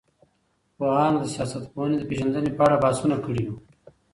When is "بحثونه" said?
2.83-3.15